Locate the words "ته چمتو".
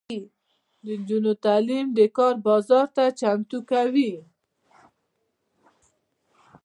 2.95-3.59